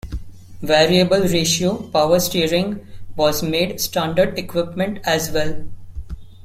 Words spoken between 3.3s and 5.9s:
made standard equipment as well.